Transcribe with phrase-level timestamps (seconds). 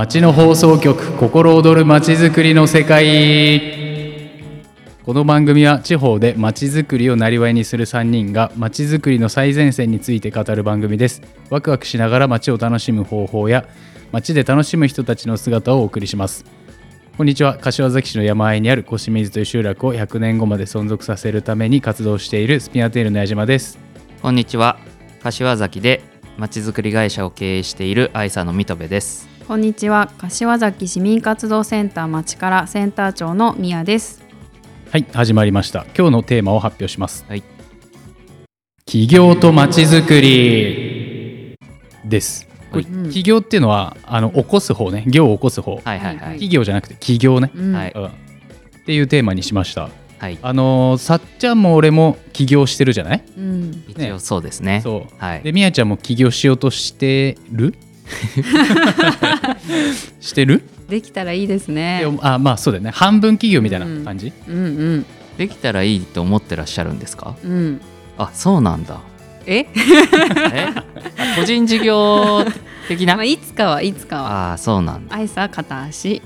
[0.00, 3.60] 町の放送局心躍る町づくりの世界。
[5.04, 11.20] この番組は地方で町づくりをなりわいにする3人が町づくりの最前線について語る番組です。
[11.50, 13.68] ワクワクしながら町を楽しむ方法や
[14.10, 16.46] 町で楽しむ人たちの姿をお送りします。
[17.18, 17.58] こんにちは。
[17.58, 23.78] 柏崎市の山あいにある越水という集落を100年後まで存続させるために活動しているスピナテールの矢島です。
[24.22, 24.78] こんにちは。
[25.22, 26.00] 柏崎で
[26.38, 29.29] まちづくり会社を経営している愛さの水戸部です。
[29.50, 30.12] こんにちは。
[30.16, 34.22] 柏崎市民活動センター町からセンター長の宮です。
[34.92, 35.86] はい始まりました。
[35.86, 37.24] 今日のテーマを発表します。
[37.28, 37.42] はい。
[38.86, 41.58] 起業とまちづくり
[42.04, 45.02] です、これうん起業っていうのはあの起こす方ね。
[45.08, 47.72] 業を起こす方、はいはいははい企業じゃなくて起業ね、うん。
[47.74, 47.92] はい。
[47.92, 48.10] うん、っ
[48.86, 49.90] ていうテーマにしました。
[50.18, 50.38] はい。
[50.42, 53.24] あのーさっちゃんも俺も起業してるじゃない？
[53.36, 53.84] うん。
[53.88, 54.80] 一応そうですね。
[54.80, 55.14] そう。
[55.18, 55.42] はい。
[55.42, 57.74] でみやちゃんも起業しようとしてる？
[60.20, 60.62] してる？
[60.88, 62.00] できたらいいですね。
[62.04, 62.90] であまあそうだよね。
[62.90, 64.60] 半分企業みたいな感じ、うんう
[64.98, 65.06] ん。
[65.38, 67.36] できたらいいと思ってらっしゃるんですか？
[67.44, 67.80] うん。
[68.18, 69.00] あそうなんだ。
[69.46, 69.66] え、
[70.52, 70.68] え？
[70.74, 70.84] あ
[71.36, 72.44] 個人事業
[72.88, 73.14] 的な？
[73.16, 74.50] まあ、いつかはいつかは。
[74.50, 75.16] ああそうなんだ。
[75.16, 76.20] アイサ片足。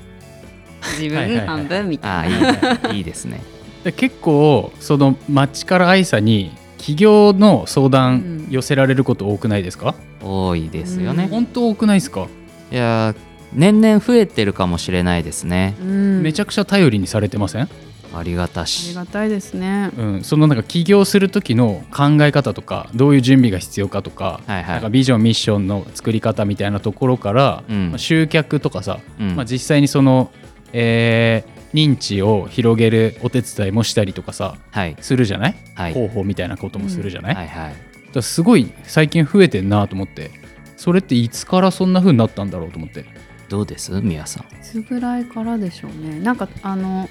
[0.99, 1.45] 自はいはいはい。
[1.45, 2.97] 分半分みたいな、ああいいね。
[2.97, 3.41] いいですね。
[3.83, 12.27] で結構その町から愛さに起業の相談うん寄せられること多くないですか、多いですよね、本当多くないですか、
[12.71, 13.15] いやー
[13.53, 15.75] 年々増えてるかもしれないですね。
[15.81, 17.69] うん、めちゃくちゃ頼りにされてません、
[18.13, 19.91] ありがたありしがたいですね。
[19.97, 24.65] うん、そのなんか起業する時の考え方とかどういう準備が必要かとか,、はいはい。
[24.67, 27.89] なんかビジョンミッションの作り方みたいなところから、うん。
[27.89, 29.35] まあ集客とかさ、うん。
[29.35, 30.31] まあ、実際にその、
[30.73, 34.95] えー認知を広げるお手伝いもしたりとかさはい。
[35.01, 35.93] するじゃない、はい。
[35.93, 37.75] 広報みたいなこともするじゃない、はいはい。
[38.13, 40.31] だすごい最近増えてんなと思って
[40.77, 43.05] それっていつからそんな風になったんだろうと思って。
[43.47, 43.91] どうです？
[44.01, 44.43] みやさん。
[44.43, 46.19] いつぐらいからでしょうね。
[46.19, 47.07] なんかあの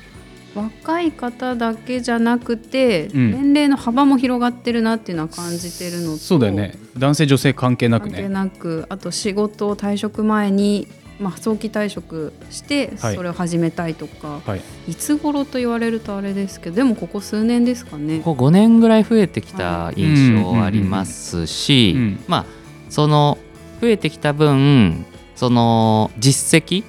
[0.54, 3.30] 若い方だけじゃなくて、うん。
[3.30, 6.74] 年齢の幅も広がってるなっていうのは感じてるのとそうだよね。
[6.98, 10.88] 男性女性関係なく関係ねなくあと仕事を退職前に、
[11.20, 13.16] まあ、早期退職してはい。
[13.16, 14.60] それを始めたいとか、はい。
[14.88, 18.20] い、つ頃と言われるとあれですけどでもここ数年ですかね。
[18.20, 22.24] ここ5年ぐらい増えてきた印象ありますし、うんうんうんうん。
[22.28, 22.44] まあ
[22.90, 23.38] その
[23.80, 25.04] 増えてきた分
[25.36, 26.84] その実績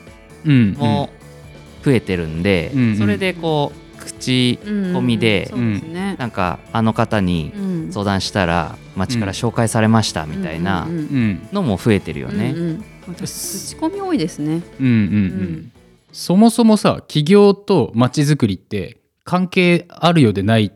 [0.46, 1.10] うんも
[1.84, 2.98] 増えてるんで、うんうん。
[2.98, 5.52] それでこう口うん込みで。
[6.18, 7.92] なんかあの方にうん。
[7.92, 11.48] 相談したら町から紹介されましたみたいなうんうんうんうん。
[11.54, 12.54] のも増えてるよね。
[12.56, 12.84] うんうん。
[12.84, 14.62] 私口コミ多いですね。
[14.80, 15.72] うんうんうん。
[16.12, 20.72] そもそもさ起業とまちづくりって関係あるようでない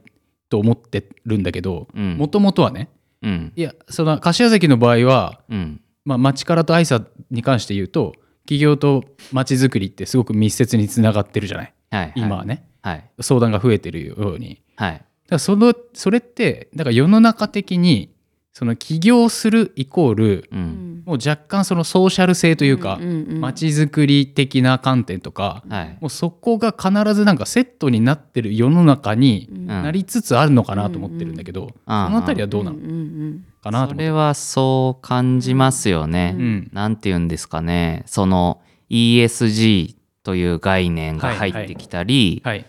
[0.50, 2.18] と思ってるんだけどうん。
[2.18, 2.90] もともとはね
[3.22, 3.54] うん。
[3.56, 5.82] いやその柏崎の場合は、うん。
[6.06, 8.14] まあ、町からと愛さに関して言うと
[8.46, 11.74] 起業とまちづくりってすごく密接につながってるじゃない？
[11.92, 12.14] はいはい。
[12.16, 13.10] 今はね、はい。
[13.22, 14.62] 相談が増えてるように。
[14.76, 14.94] はい。
[14.94, 18.12] だからそのそれってだから世の中的に
[18.60, 21.04] その起業するイコールうん。
[21.06, 25.98] もう若干そのソーシャル性というかんんうんまちづくり的な観点とかはい。
[26.02, 29.66] もうそこが必ずなんかセットになってる世の中にうん。
[29.68, 31.70] なりつつあるのかなと思ってるんだけど、うん。
[31.70, 31.74] そ
[32.10, 32.78] のあたりはどうなの？
[32.78, 32.82] ん
[33.30, 33.94] んかなと思って。
[33.96, 36.36] それはそう感じますよね。
[36.38, 36.70] うん。
[36.74, 38.04] なんて言うんですかね。
[38.08, 38.60] その
[38.90, 42.66] ESG という概念が入ってきたり、はい、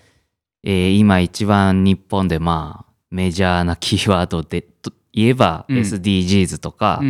[0.63, 4.65] えー今一番日本でまあメジャーなキーワードで
[5.13, 5.79] と言えばうん。
[5.79, 7.01] SDGs とか、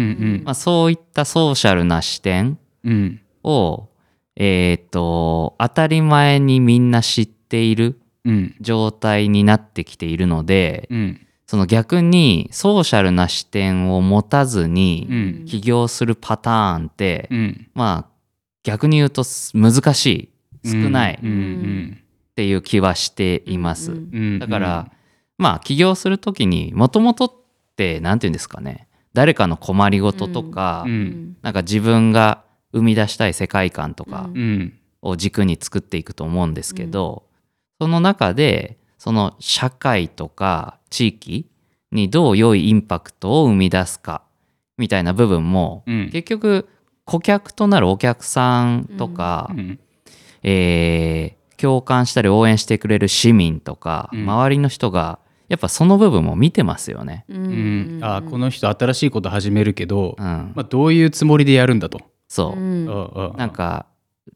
[0.45, 3.21] まあ、そういったソーシャルな視点うん。
[3.43, 3.89] を、
[4.37, 8.55] えー、と当たり前にみんな知っているうん。
[8.61, 11.27] 状態になってきているので、うん。
[11.47, 15.45] その逆にソーシャルな視点を持たずにうん。
[15.47, 17.69] 起業するパターンって、うん。
[17.75, 18.11] まあ
[18.63, 20.29] 逆に言うとす難しい。
[20.65, 21.15] 少ない。
[21.15, 23.93] っていう気はしています。
[24.39, 24.93] だから、
[25.39, 27.40] まあ起業する時にもともと
[27.81, 28.89] って何て言うんですかね。
[29.15, 31.01] 誰かの困りごととか、ううん。
[31.03, 34.75] んなんか自分が生み出したい世界観とかうん。
[35.03, 37.25] を軸に作っていくと思うんですけど、
[37.81, 41.47] その中でその社会とか地域
[41.91, 44.23] にどう良いインパクトを生み出すか
[44.77, 46.11] みたいな部分も、うん。
[46.13, 46.69] 結局
[47.07, 49.79] 顧客となるお客さんとか、うん。
[50.43, 54.21] えー共感したり応援してくれる市民とか、うん。
[54.23, 55.19] 周りの人が
[55.51, 57.25] やっぱその部分も見てますよね。
[57.29, 57.99] ううん。
[57.99, 60.53] んあこの人新しいこと始めるけど、うん。
[60.55, 62.01] まあ、どういうつもりでやるんだと。
[62.29, 62.87] そう、うん。
[63.37, 63.87] なんか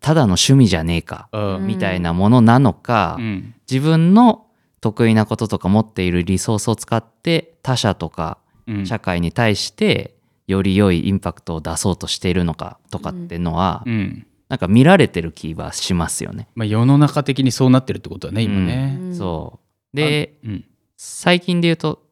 [0.01, 1.67] ただの趣味じゃねえか、うん。
[1.69, 3.55] みたいなものなのか、うん。
[3.71, 4.47] 自分の
[4.81, 8.87] 得意なこととか持っているリソースを使って他者とかうん。
[8.87, 10.17] 社会に対して
[10.49, 14.27] より良いインパクトを出そうとしているのかとかっていうのは、うん。
[14.49, 16.49] なんか見られてる気はしますよね。
[16.57, 18.99] まあ、世の中的にそうなってるってことだね今ね。
[19.01, 19.15] うん。
[19.15, 19.61] そ
[19.93, 19.97] う。
[19.97, 20.65] でうん
[20.97, 22.05] 最近で言うと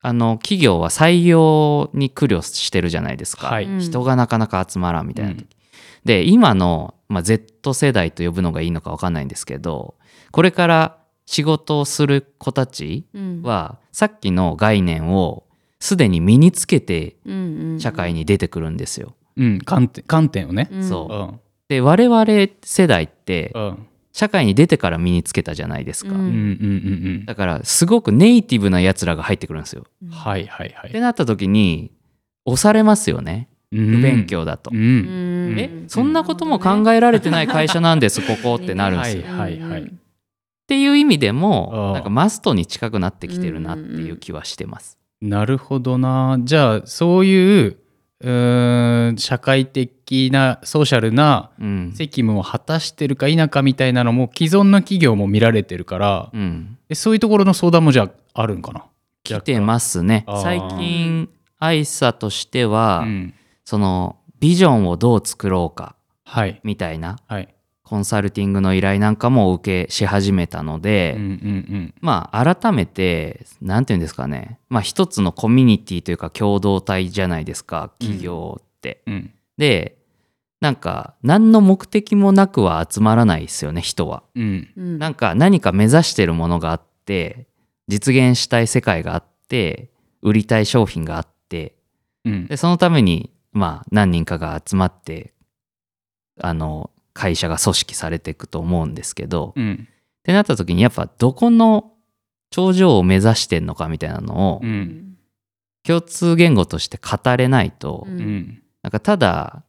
[0.00, 3.64] あの企業は採用に苦慮してるじゃないですか、はい。
[3.64, 3.80] うん。
[3.80, 5.48] 人がなかなか集まらんみたいな時、うん。
[6.04, 9.96] で今の、まあ、Z 世代と呼ぶのがいいのか分かんないんですけど
[10.30, 13.42] これから仕事をする子たちうん。
[13.42, 15.44] はさっきの概念を
[15.80, 17.16] すでに身につけて
[17.78, 19.14] 社会に出てくるんですよ。
[19.36, 20.68] うん、観点観点をね。
[20.72, 20.88] うん。
[20.88, 21.14] そう。
[21.14, 21.40] うん。
[21.68, 22.26] で我々
[22.62, 23.86] 世代ってうん
[24.18, 29.84] 社会に出てから身につけたじゃないですか、うんだからすごくネイティブなやつらが入ってくるんですよ。
[30.02, 30.10] うん。
[30.10, 30.90] はいはいはい。
[30.90, 31.92] ってなった時に
[32.44, 34.26] 押されますよね不不勉。
[34.26, 34.72] 強だと。
[34.74, 34.78] うん。
[34.78, 34.82] う
[35.54, 39.22] んえそんなことも考えられてない会社なんですここってなるんですよ。
[39.22, 39.86] はいはいはいっ
[40.66, 44.98] ていう意味であもあなんかマストに近くなってきてるなっていう気はしてます。
[45.22, 46.38] なるほどな。
[46.40, 47.76] じゃあそういう
[48.20, 58.84] うーん社会的なソーシャルなうん、責務を果たしてるか否かみたいなのも既存の企業も見られてるから、うん、えそういうところの相談もじゃああるんかな？
[59.24, 60.24] 来てますね。
[60.42, 61.28] 最近
[61.58, 63.34] 愛さとしては、うん。
[63.64, 65.94] そのビジョンをどう作ろうか
[66.24, 66.60] はい。
[66.64, 67.18] みたいな。
[67.26, 67.54] はい。
[67.88, 74.58] コンサルティングの依頼なんかもお受けし始めたので、うんうんまあ改めて何て言うんですかね。
[74.68, 79.02] まあ一つのコミュニティというか共同体じゃないですか企業って。
[79.06, 79.34] うんうん。
[79.56, 79.96] で
[80.60, 84.22] なんか何の目的もなくは集まらないですよね人は。
[84.34, 84.68] うん。
[84.76, 84.98] うん。
[84.98, 87.46] なんか何か目指してるものがあって
[87.86, 89.88] 実現したい世界があって
[90.20, 91.74] 売りたい商品があって。
[92.26, 92.48] うん。
[92.48, 95.32] でそのためにまあ何人かが集まって
[96.38, 99.88] あの会社が組織されていくと思うんですけど、っうん。
[100.22, 101.92] てなった時にやっぱどこの
[102.50, 105.16] 頂上を目指してんのかみたいなのをうん。
[105.82, 108.18] 共通言語として語れないと、ううん。
[108.20, 109.64] んなんかただ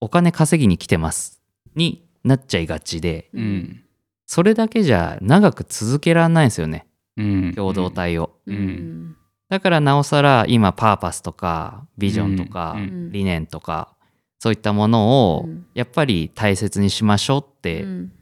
[0.00, 1.40] お金稼ぎに来てます
[1.74, 3.82] になっちゃいがちでうん。
[4.26, 6.86] それだけじゃ長く続けられないんですよね
[7.16, 7.54] うん。
[7.54, 8.32] 共同体を。
[8.46, 8.56] うん。
[8.56, 9.16] うん。
[9.48, 12.76] だからなおさら今パーパスとかビジョンとか
[13.10, 13.96] 理念とか
[14.40, 18.12] そういったものをうんやっぱり大切にしましょうってうん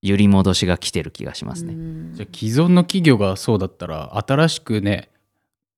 [0.00, 1.74] 揺り戻しが来てる気がしますね。
[1.74, 5.10] うんじゃあ既存の企業がそうだったら新しくね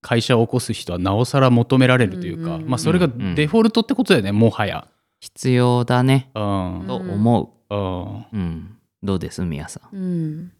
[0.03, 4.87] 会社を起こす人はなおさら求められるというか、うんまあそれがデフォルトってことだよねもはや。
[5.21, 8.25] 必要だねうんと思うんう。
[8.33, 8.77] うん。
[9.03, 9.97] どうですみやさん？
[9.97, 10.53] うん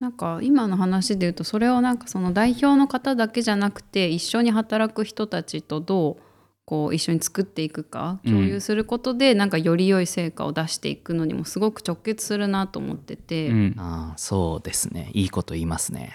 [0.00, 6.22] なんか今の話で言うとそれをなんかその代表の方だけじゃなくて一緒に働く人たちとどう
[6.66, 8.32] こう一緒に作っていくかうん。
[8.32, 13.74] 共有することでなんかより良い成果を出していくのにもすごく直結するなと思ってて、うん。
[13.76, 15.10] ああそうですね。
[15.12, 16.12] いいこと言いますね。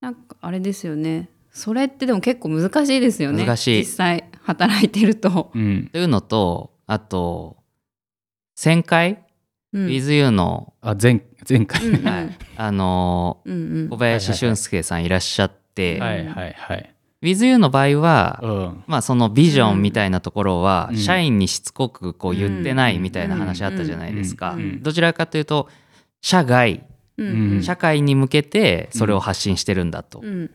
[0.00, 1.30] なんかあれですよね。
[1.50, 3.44] それってでも結構難しいですよね。
[3.44, 3.78] 難しい。
[3.80, 5.50] 実際働いてると。
[5.54, 5.88] うん。
[5.92, 7.56] というのとあと
[8.58, 9.24] 1000回？
[9.72, 9.86] うん。
[9.86, 11.80] WithYou の、あ前前回。
[12.02, 13.88] はい、あのうんうん。
[13.88, 16.94] 小林俊介さんいらっしゃって、はいはいはい。
[17.22, 18.84] WithYou の場合は、うん。
[18.86, 20.96] まあそのビジョンみたいなところは、うん。
[20.96, 24.56] 社員にしつこくこう言ってないみたいな話あったじゃないですか。
[24.80, 25.68] どちらかというと
[26.20, 26.84] 社外。
[27.62, 30.50] 社会に向けてそれを発信してるんだと、うん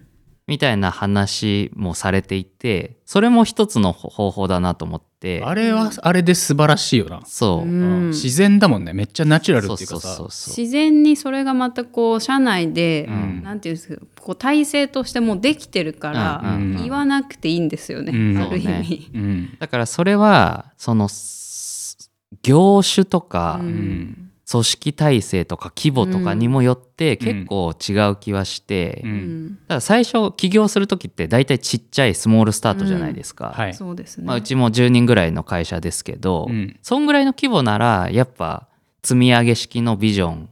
[0.47, 5.41] みたいな話もされていてそれも一つの方法だなと思って。
[5.43, 7.21] あれはあれで素晴らしいよな。
[7.25, 8.07] そう、うん。
[8.09, 8.91] 自然だもんね。
[8.91, 9.99] めっちゃナチュラルっていうかさ。
[9.99, 10.63] そうそうそうそう。
[10.63, 13.43] 自然にそれがまたこう社内で、うん。
[13.43, 18.37] なんていうんですかこう体制としてもうできてるから、うんうん言わなくていいんですよね、うん。
[18.37, 19.11] ある意味。
[19.13, 19.57] うん。
[19.59, 27.25] だからそれはそのす業種とか、うんうん組織体制とか規模とかにもよってうん。
[27.25, 29.45] 結構違う気はして、ううん。
[29.47, 33.55] んただ最初起業する時って大体ちっちゃいスモールスタートじゃないですか、
[33.91, 34.25] うですね。
[34.27, 36.77] まあ、うちも10人ぐらいの会社ですけど、うん。
[36.83, 38.67] そんぐらいの規模ならやっぱ
[39.01, 40.49] 積み上げ式のビジョン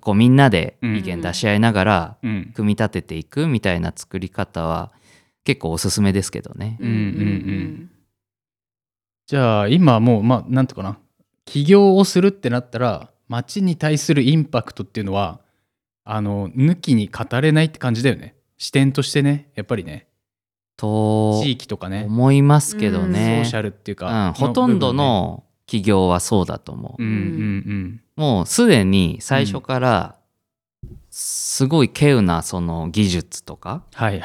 [0.00, 2.50] こうみんなで意見出し合いながらうん。
[2.52, 4.90] 組み立てていくみたいな作り方は
[5.44, 6.78] 結構おすすめですけどね。
[6.80, 7.90] うんうんうん。
[9.26, 10.98] じゃあ今もうまあなんていうかな。
[11.44, 15.40] 起業をするってなったら街に対するインパクトっていうのは
[16.04, 18.34] あの抜きに語れないって感じだよね。
[18.58, 20.08] 視点としてねやっぱりね。
[20.76, 22.04] と地域とかね。
[22.06, 23.54] 思いますけどソねーシ。
[23.54, 27.02] ャルっていううか、ん、ほとんどの企業はそうだと思う。
[27.02, 30.16] うんうんもうすでに最初から
[31.10, 34.24] すごい稀有なその技術とかアイデ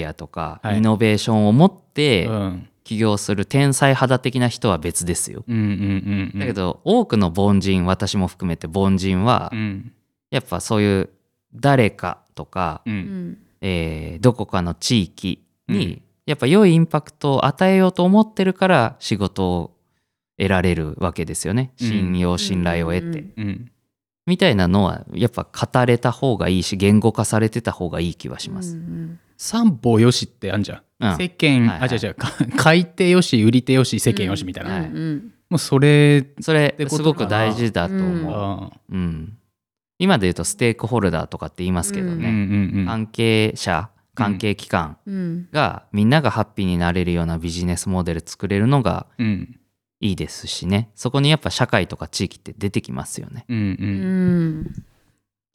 [0.00, 0.78] ィアとかはい。
[0.78, 5.44] イノベーションを持ってうん起業する天才肌的な人は別ですよ。
[5.48, 6.38] うんうんうんうん。
[6.38, 9.92] だけど多くの凡人私も含めて凡人はうん。
[10.30, 11.10] やっぱそういう
[11.54, 12.96] 誰かとか、ううん。
[13.30, 15.78] んえーどこかの地域うん。
[15.78, 19.76] にやっぱ良いインパクトを与えようと思ってるから仕事を
[20.38, 21.72] 得られるわけですよね。
[21.80, 21.88] うん。
[21.88, 23.48] 信用信頼を得て、うん。
[23.48, 23.70] うん。
[24.26, 31.88] みたいなのはやっぱ語れた方がいいし言語化されてた方がいい気はします、うん三方よしってあんじゃん、うん世間、はいはい。
[31.90, 32.14] あ違う違う。
[32.14, 39.36] か 買い手よし売り手よし世間よしみたいな、はいうんもうそれそれすごく大事だと思う、あうん。
[39.98, 42.86] 今で言うとステークホルダーとかって言いますけどーうんね、うんうん。
[42.86, 45.48] 関係者関係機関うん。
[45.52, 49.56] がみんながハッピーになれるようなビジネスモデル作れるのがうん。
[50.00, 50.90] いいですしね。
[50.94, 53.44] そこにやっぱ社会とか地域って出てきますよね。
[53.48, 53.66] うんうん。
[53.66, 53.66] う
[54.70, 54.84] ん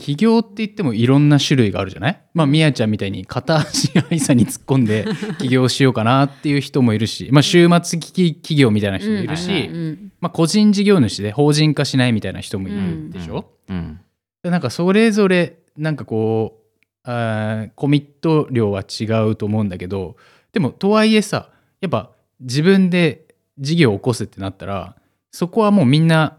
[0.01, 2.21] 起業って言ってもいろんな種類があるじゃない？
[2.33, 5.05] まあみやちゃんみたいに片足愛さに突っ込んで
[5.39, 9.69] 起業しようかなっていう人もいるし、まあ、週末企企業みたいな人もいるし、
[10.21, 13.99] まあ、個人事業主で法人化しないみたいな人もいるでしょ、うん。
[14.41, 20.15] でなんかそれぞれなんかこうあーコミット量は違うと思うんだけど
[20.53, 21.49] でもとはいえさ
[21.81, 23.25] やっぱ自分で
[23.57, 24.95] 事業を起こすってなったら
[25.31, 26.37] そこはもうみんな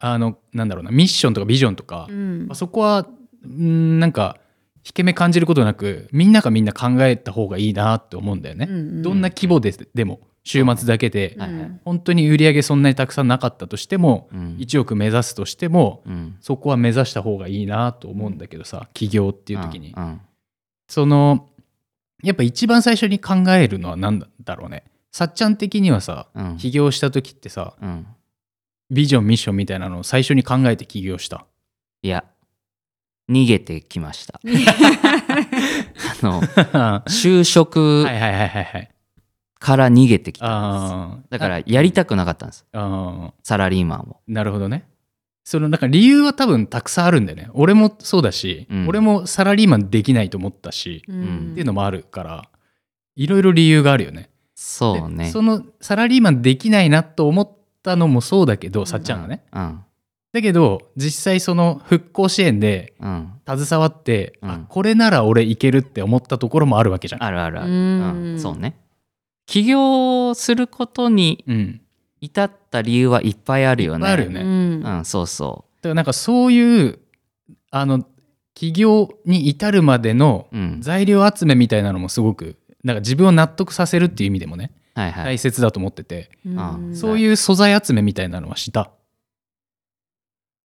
[0.00, 2.46] あのなんだろうなミッションとかビジョンとか、うん。
[2.46, 3.06] まあそこは
[3.46, 4.38] んなんか
[4.84, 8.66] 引け目感じることなくみんながみんな考えた方がいいなって思うんだよね。
[8.68, 11.80] うんどんな規模ででも週末だけではいはい。
[11.84, 14.56] 本当に売り上げそんなにたくさんなかったとしてもうん。
[14.58, 16.36] 1億目指すとしてもうん。
[16.40, 19.94] そこは目指した方がいいなと思うんだけどさ起業っていう時に。
[19.96, 20.04] うん。
[20.04, 20.20] うん。
[20.88, 21.48] その
[22.22, 24.84] やっぱ一番最初に考えるのは何だろうね。
[25.12, 26.56] さっちゃん的にはさうん。
[26.56, 28.06] 起業した時ってさうん
[28.90, 31.46] ビジョンミッションみたいなのを最初に考えて起業した。
[32.02, 32.24] いや
[33.28, 34.40] 逃げてきました。
[36.22, 38.04] あのは 就職
[39.58, 41.30] から逃げてきたんです。
[41.30, 42.66] だからやりたくなかったんです。
[42.72, 44.20] あサラリーマンを。
[44.28, 44.88] ーなるほどね。
[45.44, 47.48] そのなんか理由は多分たくさんあるんだよね。
[47.54, 48.88] 俺もそうだし、うん。
[48.88, 51.50] 俺もサラリーマンできないと思ったし、うん。
[51.52, 52.48] っていうのもあるから
[53.16, 54.30] いろいろ理由があるよね。
[54.54, 55.24] そうね。
[55.24, 59.80] でそのサラリーマンできないなと思ったのもそうだけど、さっちゃんがねうん
[60.32, 67.24] だけど実際その復興支援でうん携わって、うんあこれなら俺いけるって思ったところもあるわけじゃん。
[67.24, 67.70] あるあるある。
[67.70, 68.76] うんうんそうね。
[69.46, 71.80] 起業することにうん、
[72.20, 73.98] 至った理由はいっぱいあるよね。
[73.98, 76.98] いっぱいあるよねうんうん、そうそだからなんかそういう
[77.70, 78.04] あの
[78.54, 80.48] 起業に至るまでの。
[80.80, 84.72] 材料集めみたいなのもすごくなんか自分を納得させるっていう意味でもね。
[84.98, 86.94] 大切だと思ってて、うん。
[86.94, 88.90] そういう素材集めみたいなのはした。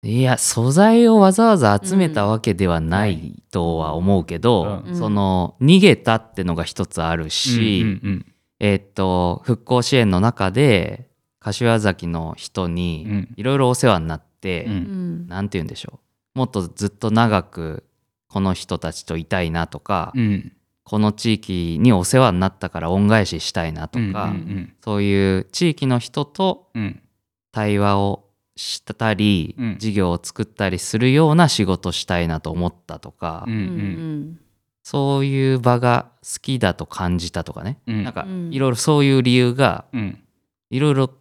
[0.03, 4.95] いや素材をわざわざ集めたわけではないとは思うけど、うん。
[4.95, 8.25] その逃げたってのが一つあるし、うんうん
[8.59, 11.09] えーっと復興支援の中で
[11.39, 13.33] 柏崎の人うんうにん。
[13.35, 15.27] いろいろお世話になって、うんうん。
[15.27, 15.99] なんて言うんでしょ
[16.35, 16.39] う。
[16.39, 17.83] もっとずっと長く
[18.27, 27.01] この人たちといたいなとか、うんこの地域にお世話になったから恩返ししたいなとか、うんうんそういう地域の人とうん。
[27.53, 29.75] 対話をしたり、うん。
[29.77, 33.65] 事業を作ったりするような仕事したいなと思ったとか、うんううん。
[34.31, 34.39] ん
[34.83, 38.03] そういう場が好きだと感じたとかね、うん。
[38.03, 38.53] なんかうん。
[38.53, 40.19] いろいろそういう理由がうん。
[40.69, 41.11] いろいろ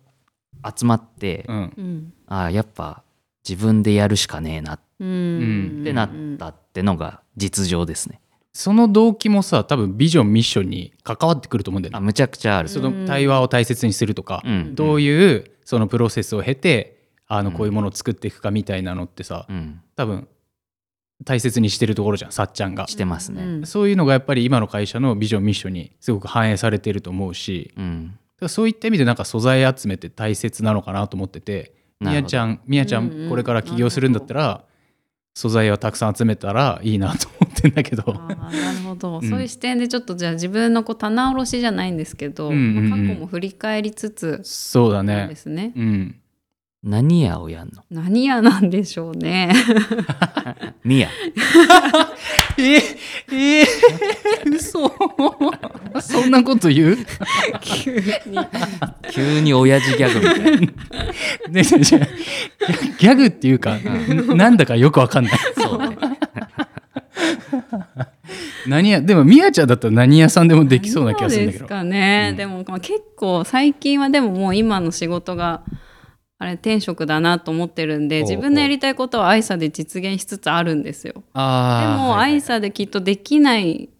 [0.76, 1.56] 集まって、うん。
[1.76, 2.12] うん。
[2.26, 3.02] ああやっぱ
[3.48, 5.80] 自分でやるしかねえなっうん。
[5.84, 8.20] てなったってのが実情ですね。
[8.52, 11.98] その動機もさ多分ビジョンミッションに関わってくると思うんだよね。
[11.98, 12.68] あむちゃくちゃある。
[12.68, 20.26] その対話を大切にするとか、うんどういうそのプロセスを経てあのうんこういうものを作っていくかみたいなのってさ、うん、多分
[21.24, 22.88] 大切にしてるところじゃんさっちゃんが。
[22.88, 23.42] してますね。
[23.42, 34.64] うんそういうのがやっぱり今の会社のビジョンミッションにすごく反映されてると思うしうん、そういった意味でなんか素材集めって大切なのかなと思っててみやちゃんみやちゃんこれから起業するんだったら
[35.34, 38.12] 素材をたくさん集めたらいいなと思ってんだけど。
[38.12, 45.26] なるほど、うんそういう視点でちょっとじゃあ自分のこう棚卸しじゃないんですけど、まあ過去も振り返りつつそうだね。
[45.28, 45.72] ですね。
[45.76, 46.20] うん。
[46.82, 47.82] 何屋をやんの？
[47.90, 49.52] 何屋なんでしょうね。
[50.82, 51.10] ミヤ。
[52.58, 54.90] ええー、嘘
[56.00, 56.98] そんなこと言う？
[57.60, 57.92] 急
[58.26, 58.38] に。
[59.10, 60.50] 急に親父ギャグみたいな。
[60.60, 60.66] ね
[61.50, 62.06] ねじゃあ
[62.98, 65.34] ギャグっていうか、んなんだかよくわかんない。
[65.56, 65.98] そうね。
[68.66, 71.66] 何やでもみやちゃんだったら何屋さんでもできそうな気がするんだけど。
[71.66, 75.62] そうですかね、うんでもまあ結構最近はでももう今の仕事が
[76.42, 81.12] あれ転職だなと思ってるんで自分のやりたいことは愛さで実現しつつあるんですよ。
[81.12, 83.90] でも愛さできっとできない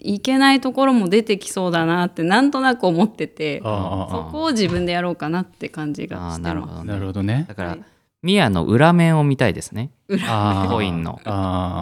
[0.00, 6.40] いけないところも出てきそうだなってなんとなく思っててそこを自分でやろうかなって感じがしてます。
[6.42, 6.82] なるほどね。
[6.82, 7.54] ーなるほどねだ。
[7.54, 7.80] から、はい
[8.20, 9.92] ミヤの裏面を見たいですね。
[10.08, 11.20] コインの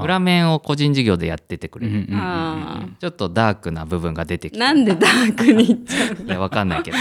[0.04, 1.92] 裏面を個人事業でやっててくれる。
[1.92, 4.58] うんうんうんうんあちょっとダークな部分が出てきて。
[4.58, 6.96] なんでダークに行っちゃういや、わかんないけど。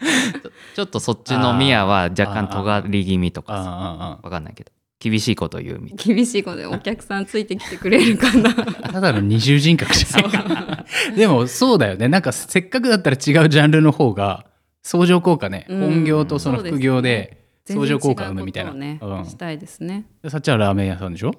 [0.74, 3.58] ちょっとそっちのミヤは若干尖り気味とかさ。
[3.60, 4.72] あああわかんないけど。
[4.98, 8.50] 厳しいこと言うみたい厳しいことでお客さんついてきてくれるかな。
[8.82, 11.14] あ ただの二重人格じゃない。
[11.16, 12.08] でもそうだよね。
[12.08, 14.46] なんかせっかくだったら違うジャンルな方が
[14.82, 15.80] 相乗効果ね、うん。
[15.80, 19.24] 本業とその副業で相乗効果を生むみたいな、ね、うん。
[19.26, 20.06] したいですね。
[20.22, 21.32] でさっちゃんはラーメン屋さんでしょ？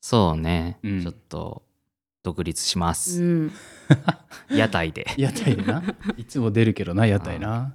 [0.00, 1.02] そうね、うん。
[1.02, 1.62] ちょっと
[2.28, 3.52] 独立しまうす、ん。
[4.50, 5.06] 屋台で。
[5.16, 5.82] 屋台でな？
[6.18, 7.74] いつも出るけどな屋台な。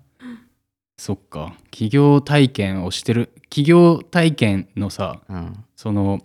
[0.97, 1.55] そっか。
[1.71, 3.31] 企業体験をしてる。
[3.49, 5.65] 企業体験のさうん。
[5.75, 6.19] その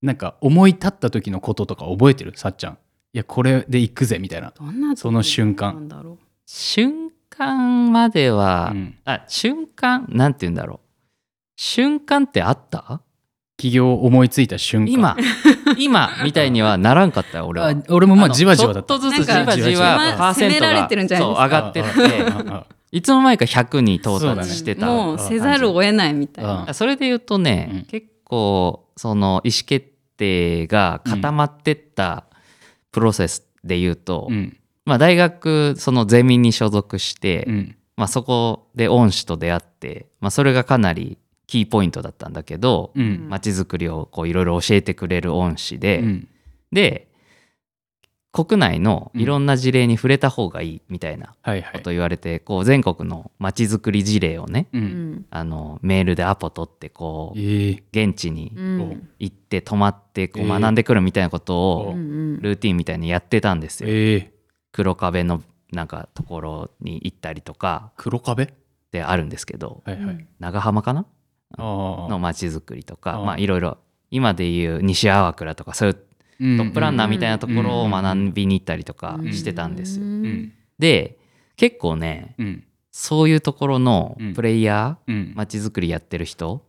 [0.00, 2.32] なんか思い立った時のこととか覚えてる？
[2.36, 2.78] さっちゃん。
[3.12, 4.52] いやこれで行くぜみたいな。
[4.56, 5.74] どんな時その瞬間。
[5.74, 6.18] なんだろう？
[6.46, 8.94] 瞬間までは、うん。
[9.04, 10.86] あ瞬間なんて言うんだろう。
[11.56, 13.00] 瞬間ってあった？
[13.56, 14.90] 起業思いついた瞬間。
[14.90, 15.16] 今。
[15.78, 17.70] 今みたいにはならんかったよ俺は。
[17.70, 18.98] あ俺もまあのじわじわだった。
[18.98, 20.14] ちょっとずつじわじわ。
[20.18, 24.86] パーセントが上がってっあていつの間にか100に到達してた。
[24.86, 26.50] もうせざるを得ないみたいうん。
[26.66, 26.74] な。
[26.74, 27.82] それで言うとね、うん。
[27.84, 29.86] 結構その意思決
[30.16, 32.24] 定が固まってった
[32.92, 34.56] プロセスで言うと、うん。
[34.84, 37.76] まあ、大学そのゼミに所属して、うん。
[37.96, 43.26] まあ、そこで恩師と出会って、まあ、それがかなりキーポイントだったんだけどうん。
[43.28, 46.28] まち、づくりをこういろいろ教えてくれる恩師で、うん。
[46.72, 47.08] で
[48.32, 51.34] 国内のいろんな事例に触れた方がいいみたいな
[51.72, 54.84] こと言われて、こう全国のまちづくり事例をねううん。
[55.14, 57.82] んあのメールでアポ取ってこうええ。
[57.92, 63.88] 現地にうん行って泊まってこうえー学んでくるみたいなことうをんルーティンみたいにやってたんですよ。
[63.90, 64.32] ええ。
[64.70, 68.52] 黒壁のなんかところに行ったりとか黒壁
[68.92, 71.06] であるんですけどはいはい長浜かなあ
[71.58, 73.78] の街づくりとかまあいろいろ
[74.10, 76.00] 今でいう西粟倉とかそういうト
[76.64, 79.32] トップランナーみたいなところをうん学びに行ったりとかうん。
[79.32, 80.04] してたんですよ。
[80.78, 81.18] で
[81.56, 82.64] 結構ねうん。
[82.90, 84.34] そういうところのうん。
[84.34, 85.14] プレイヤうん。
[85.34, 86.62] ー街づくりやってる人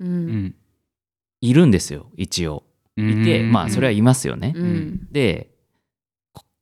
[1.41, 2.63] いるんですよ一応。
[2.97, 4.53] いてまあそれはいますよね。
[4.55, 5.07] うん。
[5.11, 5.56] でこ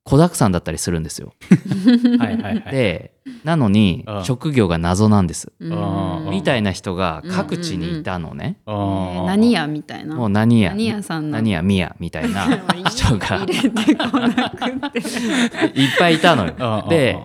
[0.06, 1.34] 子だくさんだったりするんですよ。
[2.20, 2.72] はいはいはい。
[2.72, 3.12] で
[3.44, 5.52] なのに職業が謎なんです。
[5.60, 8.58] みたいな人が各地にいたのね。
[8.60, 10.16] えあーー何屋みたいな。
[10.16, 11.38] もう何や何屋さんの。
[11.38, 12.46] 何やみやみたいな。
[12.88, 15.00] 人が入れてこなくて。
[15.74, 16.86] いっぱいいたのよ。
[16.88, 17.18] で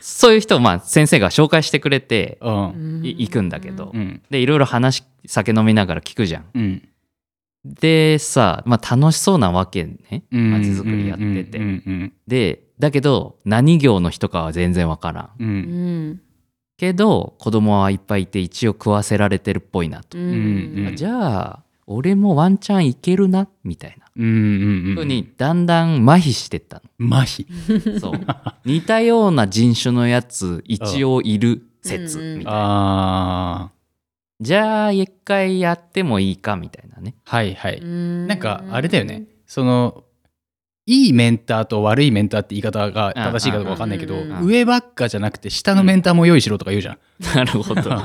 [0.00, 3.90] そういう人をまあ先生が紹介してくれて行くんだけど。
[3.92, 4.22] うん。
[4.30, 6.82] でいろいろ話酒飲みながら聞くじゃん。
[7.66, 10.24] うんでさ、まあ、楽しそうなわけね。
[10.32, 10.50] うん。
[10.52, 11.58] 街づくりやってて。
[11.58, 15.30] うんうんでだけど何業の人かは全然わからん。
[15.40, 15.48] うん。
[15.48, 16.20] ううんん
[16.76, 20.18] けど子供はいっぱいいて一応食わせられてるっぽいなと。
[20.18, 20.92] ん。
[20.94, 23.48] じゃあ俺もワンチャンいけるな？
[23.64, 24.06] みたいな。
[24.16, 27.46] うんうんふうにだんだん麻痺してった麻痺。
[27.94, 28.00] の。
[28.00, 28.20] そう。
[28.64, 33.72] 似たような人種のやつ一応いる説うんみたいな。
[34.40, 37.14] あじゃあ一回やってもいいかみたいなね。
[37.26, 39.24] あはいはいななんかあれだよね。
[39.46, 40.04] その
[40.88, 46.98] いいメンターと悪いメンターって言い方が正しいかどうか分かんないけど上ばっかじゃなくて下のメンターも用意しろとか言うじゃん。
[47.34, 47.82] なるほど。
[47.82, 48.04] な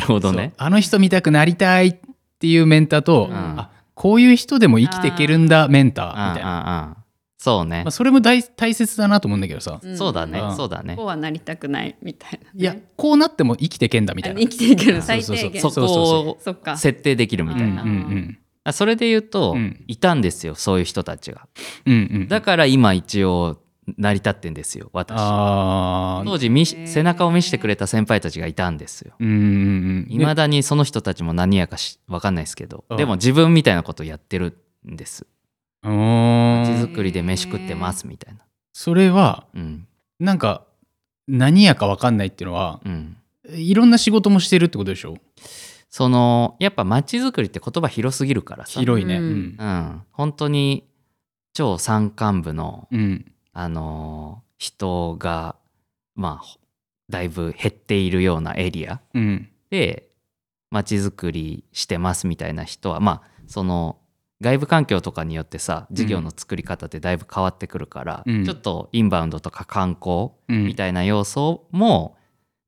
[0.00, 0.52] るほどね。
[0.56, 1.96] あの人見たくなりたいっ
[2.38, 3.70] ていうメンターと、うんあ
[4.00, 6.96] こういう人でも生きていけるんだメンターみたいな、
[7.42, 7.90] そうねまあ、。
[7.90, 10.48] それも大大切だなと思うんだけどさ、んそうだねう。
[10.48, 11.06] んそうだねこう。
[11.06, 12.50] はなりたくないみたいなね。
[12.54, 15.62] いやこうなっても生きてけんだみたいなあ生きていけるそう最そうそう低限。
[15.62, 16.38] そそうこ
[16.72, 16.76] を。
[16.76, 17.88] 設定できるみたいなうん。
[17.88, 21.48] うんあそれで言うと、うんいたんですよそういう人たちが。
[21.86, 23.58] うんうんうんだから今一応
[23.96, 25.16] 成り立ってんですよ私。
[25.18, 29.14] あ当時背中を見せてくれた先輩たちがいたんですよ。
[29.18, 35.26] いまだにその人たちも何やかし分かんないですけどうんでも自分みたいなことやってるんです。
[35.82, 36.62] うーん。
[36.62, 38.40] 街づくりで飯食ってますみたいな。
[38.72, 39.86] それはうん。
[40.18, 40.64] なんか
[41.26, 43.16] 何やか分かんないっていうのはうん、
[43.54, 45.16] いろんな仕事もしてるってことでしょ？
[45.88, 49.18] そのやっぱ街づくりって言葉広すぎるからさ、広いね。
[49.18, 49.56] ううんん。
[49.58, 50.84] うん、本当に
[51.52, 53.32] 超山間部の、うん。
[53.52, 55.56] あのー人が
[56.14, 56.58] まあ
[57.08, 59.48] だいぶ減っているようなエリアうん。
[59.70, 60.10] で
[60.70, 63.96] 街づくりしてますみたいな人はまあその
[64.40, 68.44] 外部環境とかによってさ事業の作り方ってだいぶ変わってくるから、うん。
[68.44, 70.64] ちょっとインバウンドとか観光うん。
[70.64, 72.16] みたいな要素も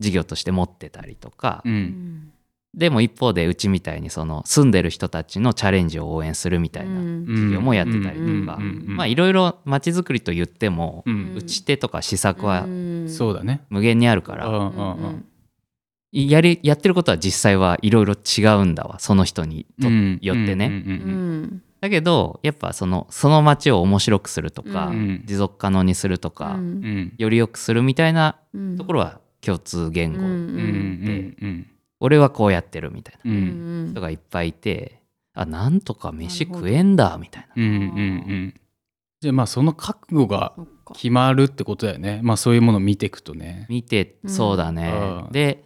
[0.01, 1.77] 事業として持ってたりとか、ううん。
[1.77, 2.33] ん
[2.75, 7.27] でも一方でうちみたいにその住んでる人たちのチャレンジを応援するみたいなうん。
[7.27, 11.35] 事業もやってたりとか、うんまあいろいろ街づくりと言っても、ううん。
[11.37, 12.67] 打ち手とか施策は
[13.09, 13.63] そうだね。
[13.71, 14.73] 無限にあるから、うんうんううん
[15.11, 15.25] ん
[16.12, 20.85] やりやってることは実際はいろいろ違うんだわその人にとうんよってね。
[21.81, 26.61] だけどやっぱそのその街を面白くするとか、うん持続可能にするとか、うん。
[26.61, 28.77] うんより良くするみたいなうん。
[28.77, 31.37] ところは共通言語、うんうんうん。
[31.40, 31.66] うん
[32.05, 33.31] 俺はこうやってるみたいな
[33.92, 35.01] 人がいっぱいいて
[35.35, 37.53] あなんとか飯食えんだみたいな。
[37.57, 38.55] うんうんうん。
[39.20, 40.53] じゃあまあその覚悟が
[40.95, 42.21] 決まるってことだよね。
[42.23, 43.66] まあそういうものを見ていくとね。
[43.68, 44.31] 見てうん。
[44.31, 44.90] そうだね、
[45.27, 45.33] うん。
[45.33, 45.64] で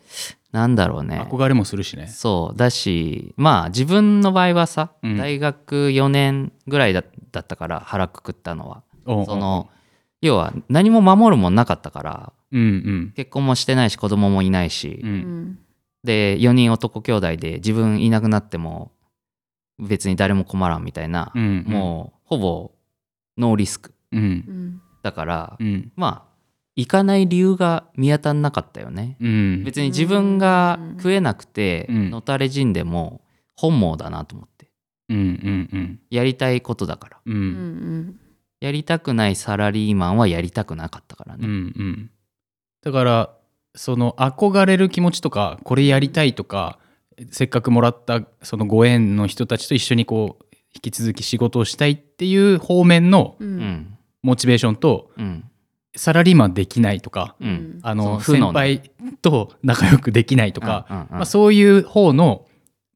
[0.52, 1.26] なんだろうね。
[1.30, 2.06] 憧れもするしね。
[2.06, 2.56] そう。
[2.56, 5.16] だしまあ自分の場合はさ、うん。
[5.16, 7.02] 大学4年ぐらいだ
[7.32, 8.82] だったから腹くくったのは。
[9.04, 9.68] その
[10.20, 13.12] 要は何も守るもんなかったからうんうん。
[13.14, 15.14] 結婚もしてないし子供もいないし、ううん。
[15.14, 15.58] ん
[16.04, 18.92] で4人男兄弟で自分いなくなっても
[19.78, 21.64] 別に誰も困らんみたいな、うん。
[21.66, 22.70] もうほぼ
[23.36, 23.92] ノーリスク。
[24.12, 24.20] うん。
[24.20, 25.92] うんだから、うん。
[25.94, 26.36] まあ
[26.74, 29.16] 行かない理由が見当たんなかったよね。
[29.20, 29.62] うん。
[29.64, 32.10] 別に自分が食えなくてうん。
[32.10, 33.20] のたれ死んでも
[33.54, 34.68] 本望だなと思って。
[35.08, 37.16] うんうんやりたいことだから。
[37.24, 37.34] うん。
[37.34, 37.98] ううん。
[38.08, 38.20] ん
[38.60, 41.72] やりたくないサラリーマンはやりたくなかったからうんね。
[41.76, 42.10] うん。
[42.82, 43.30] だから
[43.76, 46.78] その憧れる気持ちとかこれやりたいとか
[47.30, 53.95] せっかくもらったそのご縁の人たちと一緒にこう引き続き仕事をしたいっていう方面のううんん
[54.26, 55.44] モチベーションとうん。
[55.94, 57.78] サラリーマンできないとかうん。
[57.82, 58.82] あの先輩
[59.22, 61.08] と仲良くできないとか、うんうんうん。
[61.12, 62.44] まあ、そういう方の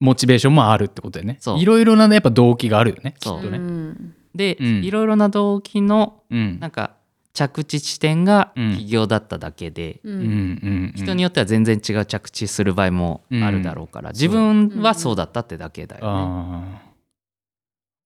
[0.00, 1.38] モチベーションもあるってことだよね。
[1.40, 1.58] そう。
[1.60, 3.38] いろいろなねやっぱ動機があるよねきそう。
[3.38, 3.58] っとね。
[3.58, 4.14] うん。
[4.34, 4.84] で、うん。
[4.84, 6.58] いろいろな動機のうん。
[6.58, 6.96] なんか
[7.32, 8.76] 着地地点がうん。
[8.76, 10.92] 起業だっただけで、うん。
[10.96, 16.89] 人によっては全然違う着地する場合もあるだろうから、自分はそうだったってだけだよね。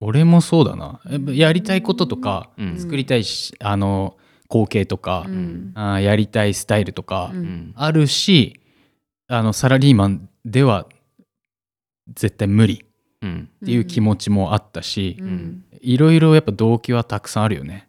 [0.00, 1.00] 俺もそうだな。
[1.33, 2.78] やりたいこととかうん。
[2.78, 4.16] 作りたいし、あの
[4.48, 5.72] 光景とか、うん。
[5.74, 7.44] あーやりたいスタイルとかううん。
[7.44, 8.61] んあるし、
[9.28, 10.87] あのサラリーマンでは
[12.14, 12.85] 絶対無理。
[13.22, 13.48] うん。
[13.62, 15.64] っていう気持ちもあったし、うん。
[15.80, 17.88] いろいろやっぱ動機はたくさんあるよね。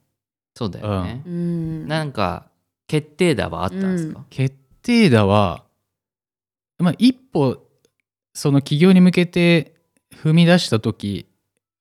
[0.56, 1.22] そうだよね。
[1.26, 1.88] うん。
[1.88, 2.48] なんか
[2.88, 5.64] 決定打はあったんですか、決定打は、
[6.78, 7.58] まあ、一歩
[8.34, 9.76] その起業に向けて
[10.14, 11.26] 踏み出した時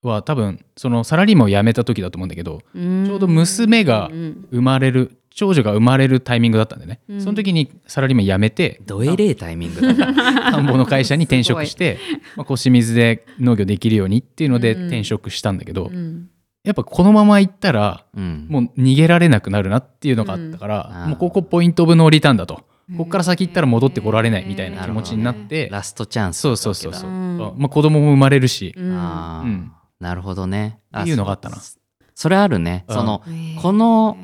[0.07, 7.21] は多分そのサラリーマンを辞めた時だと思うんだけどちちょうど娘がうん生まれる長女が生まれるタイミングだったんでね、うん。
[7.21, 10.51] その時にサラリーマン辞めてどえれえタイミングだった？
[10.53, 11.99] 田んぼの会社に転職して、
[12.37, 14.81] まあ、腰水で農業できるようにっていうのでうん。
[14.87, 16.29] 転職したんだけど、うん。
[16.63, 21.09] やっぱこのまま行ったらうん、もう逃げられなくなるなっていうのがあったから、うん。
[21.09, 22.63] もうここポイントオブノーリターンだと。
[22.97, 27.37] ここから先行ったら戻ってこられないみたいな気持ちになって、ラストチャンスそうそうそうそう、うん。
[27.57, 29.71] まあ、子供も生まれるし、うん
[30.05, 30.79] なるほどね。
[30.95, 31.55] っていうのがあったな。
[31.55, 31.79] そ
[32.13, 32.85] それあるね。
[32.87, 32.95] うん。
[32.95, 33.23] その
[33.59, 34.17] この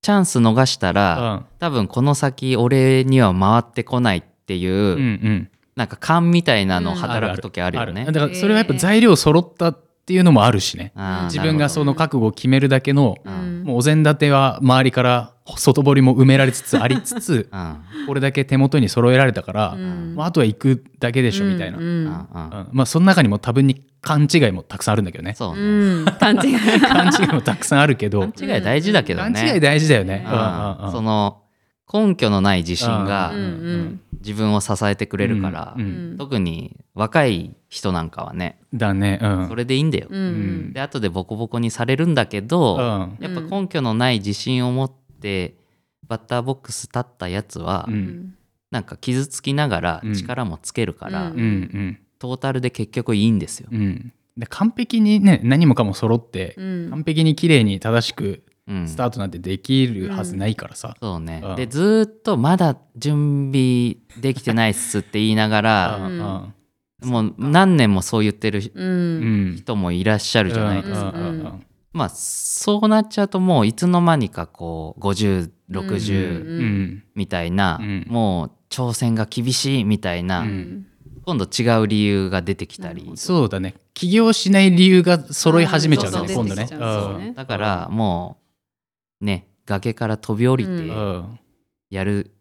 [0.00, 1.46] チャンス逃したうら、ん。
[1.58, 6.96] 多分この先俺には回ってこないっていう、うんうん、なんか勘みたいなのうん。
[6.96, 8.04] 働く時あるよね。
[8.04, 9.74] だからそれはやっぱ材料揃った
[10.08, 10.94] っていうのもあるしね、
[11.24, 13.62] 自分がその覚悟を決めるだけの、うん。
[13.66, 17.50] もうお膳立ては周りから外堀も埋められつつありつつ
[18.08, 20.14] これだけ手元に揃えられたから、うん。
[20.16, 22.04] まあ、あとは行くだけでしょみたいな、うん
[22.72, 25.34] まあその中にも多分に勘違いもたくさんあるんだけどね。
[25.34, 25.54] そう
[26.18, 26.56] 勘違い。
[26.80, 28.20] 勘違いもたくさんあるけど。
[28.20, 29.52] 勘違い大事だけど勘ね。
[29.52, 30.32] 違い大事だよね、うん。
[30.32, 30.92] うんうんうん。
[30.92, 31.42] その
[31.92, 33.32] 根拠のない自信が
[34.20, 36.16] 自分を支えてくれるから、うんうん。
[36.18, 39.48] 特に若い人なんかはねだねうん。
[39.48, 40.08] それでいいんだよ。
[40.10, 40.72] うん。
[40.72, 43.24] で後でボコボコにされるんだけど、うん。
[43.24, 45.54] やっぱ根拠のない自信を持って
[46.06, 47.88] バッターボックス立ったやつは、
[48.70, 50.14] なんか傷つきながらうん。
[50.14, 51.40] 力もつけるから、うんうん。
[51.40, 53.68] うんトータルで結局いいんですよ。
[53.70, 54.12] うん。
[54.36, 56.90] で完璧にね何もかも揃って、うん。
[56.90, 58.42] 完璧に綺麗に正しくうん
[58.86, 61.56] スタートなんてできるはずないからさ、そうね、うん。
[61.56, 66.54] でずーっとまだ準備できてないっすって言いながうら、ん。
[67.02, 67.08] うん。
[67.08, 69.50] もう何年もそう言ってるううん。
[69.52, 71.10] ん人もいらっしゃるじゃないですか。
[71.10, 71.66] うんうんうん。
[71.92, 78.06] まあそうなっちゃうともういつの間にかこう5060うんうんみたいな、うん。
[78.08, 80.86] もう挑戦が厳しいみたいな、うん。
[81.24, 83.74] 今度違う理由が出てきたり、そうだね。
[83.94, 87.26] 起業しない理由が揃い始めちゃうんだね、うん今度ね。
[87.26, 87.32] ね。
[87.34, 88.47] だからもう
[89.20, 90.78] ね崖から飛び降りてうん。
[90.80, 91.38] うん
[91.90, 92.32] やる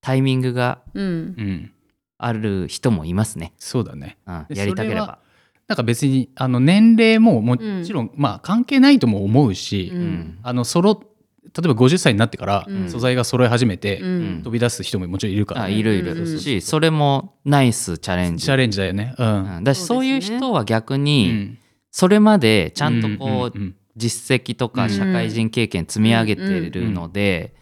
[0.00, 1.04] タイミングがうん。
[1.04, 1.08] う
[1.42, 1.72] ん
[2.22, 4.18] ある人もいますね、そうだね。
[4.26, 5.20] うん、でやりたければ。
[5.68, 10.02] なんか別にあの年齢ももちろん、まあ関係ないとも思うし、ううん。
[10.02, 11.02] んあの揃
[11.42, 12.90] 例えば50歳になってからうん。
[12.90, 14.40] 素材が揃い始めて、うん。
[14.44, 15.66] 飛び出す人ももちろんいるから、ね。
[15.68, 16.38] あいるいる、うん。
[16.38, 18.44] しそれもナイスチャレンジ。
[18.44, 19.14] チャレンジだよね。
[19.16, 19.56] うん。
[19.56, 19.64] うん。
[19.64, 21.58] だしそそういう人は逆うにん。
[21.90, 24.90] それまでちゃんとこううんうん実績とかうん。
[24.90, 27.54] 社会人経験積み上げてるので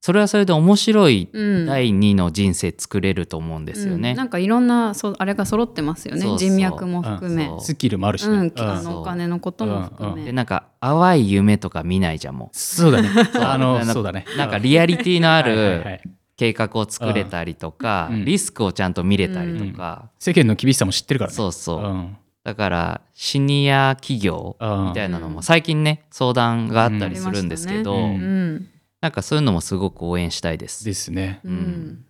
[0.00, 1.66] それはそれで面白いうん。
[1.66, 4.10] 第二の人生作れると思うんですよね。
[4.10, 4.16] うん。
[4.16, 6.20] なんかいろんなそうあれが揃ってますよね。
[6.20, 6.38] そうそう。
[6.38, 7.46] 人脈も含め。
[7.46, 7.60] そう。
[7.60, 8.36] スキルもあるしね。
[8.36, 8.52] うん、うん。
[8.56, 13.10] あのお金のことも含め、でなんか淡い夢とか見ないじゃんもそうだね。
[13.34, 14.24] あのなんかそうだね。
[14.32, 16.10] うなんかリアリティのあはいはいはるい。
[16.36, 18.24] 計画を作れたりとか、うん。
[18.24, 21.34] リスクをちゃんと見れたりとか、世間の厳しさも知ってるからね。
[21.34, 22.16] そうそう、ん
[22.48, 28.00] だからシニア企業みたいなのも最近ね相談があったりするんですけど、うん。
[28.00, 28.68] うん。
[29.02, 30.82] なんかそういうのもすごく応援したいです。
[30.82, 31.40] ですね。
[31.44, 31.52] うん。
[31.52, 32.04] うん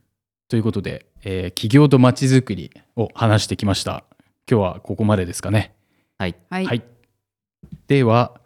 [0.49, 4.05] ということで、えー企業とまちづくりを話してきました。
[4.49, 5.75] 今日はここまでですかね。
[6.19, 6.83] はい、はい、はい、
[7.89, 8.41] では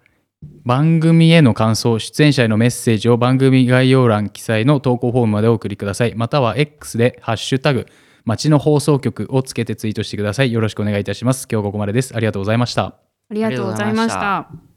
[0.65, 6.15] 番組への感想出演者へのメッセージを番組概要欄記載の投稿フォームまでお送りください。
[6.15, 7.87] または X で「ハッシュタグ
[8.25, 10.53] 町の放送局」をつけてツイートしてください。
[10.53, 11.47] よろしくお願いいたします。
[11.51, 12.15] 今日ここまでです。
[12.17, 12.83] ありがとうございました。
[13.31, 14.72] ありがとうございました。